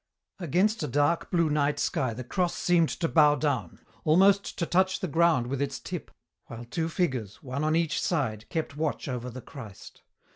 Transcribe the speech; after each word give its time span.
Against 0.39 0.81
a 0.81 0.87
dark 0.87 1.29
blue 1.29 1.47
night 1.51 1.77
sky 1.77 2.15
the 2.15 2.23
cross 2.23 2.55
seemed 2.55 2.89
to 2.89 3.07
bow 3.07 3.35
down, 3.35 3.77
almost 4.03 4.57
to 4.57 4.65
touch 4.65 4.99
the 4.99 5.07
ground 5.07 5.45
with 5.45 5.61
its 5.61 5.79
tip, 5.79 6.09
while 6.47 6.65
two 6.65 6.89
figures, 6.89 7.43
one 7.43 7.63
on 7.63 7.75
each 7.75 8.01
side, 8.01 8.49
kept 8.49 8.75
watch 8.75 9.07
over 9.07 9.29
the 9.29 9.41
Christ. 9.43 10.01